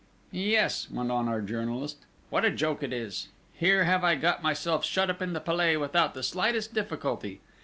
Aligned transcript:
"Yes," 0.31 0.89
went 0.89 1.11
on 1.11 1.27
our 1.29 1.41
journalist, 1.43 2.07
"what 2.31 2.43
a 2.43 2.49
joke 2.49 2.81
it 2.81 2.91
is! 2.91 3.27
Here 3.53 3.83
have 3.83 4.03
I 4.03 4.15
got 4.15 4.41
myself 4.41 4.83
shut 4.83 5.11
up 5.11 5.21
in 5.21 5.33
the 5.33 5.39
Palais 5.39 5.77
without 5.77 6.15
the 6.15 6.23
slightest 6.23 6.73
difficulty! 6.73 7.39